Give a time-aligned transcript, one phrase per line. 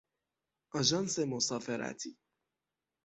[0.71, 2.17] آژانس مسافرتی